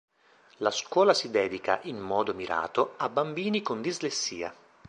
La 0.57 0.71
scuola 0.71 1.13
si 1.13 1.29
dedica, 1.29 1.77
in 1.83 1.99
mondo 1.99 2.33
mirato, 2.33 2.95
a 2.97 3.07
bambini 3.07 3.61
con 3.61 3.83
dislessia. 3.83 4.51